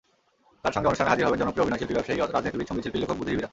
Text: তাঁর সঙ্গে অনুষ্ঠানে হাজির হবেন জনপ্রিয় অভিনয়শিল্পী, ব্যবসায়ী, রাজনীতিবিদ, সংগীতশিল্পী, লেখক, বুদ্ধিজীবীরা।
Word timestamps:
তাঁর 0.63 0.73
সঙ্গে 0.75 0.87
অনুষ্ঠানে 0.89 1.11
হাজির 1.13 1.25
হবেন 1.27 1.39
জনপ্রিয় 1.41 1.63
অভিনয়শিল্পী, 1.63 1.95
ব্যবসায়ী, 1.97 2.19
রাজনীতিবিদ, 2.35 2.67
সংগীতশিল্পী, 2.69 2.99
লেখক, 3.01 3.17
বুদ্ধিজীবীরা। 3.19 3.49